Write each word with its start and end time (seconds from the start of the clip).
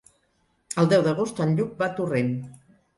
El 0.83 0.89
deu 0.95 1.05
d'agost 1.09 1.43
en 1.47 1.55
Lluc 1.61 1.79
va 1.85 1.93
a 1.93 1.95
Torrent. 2.03 2.37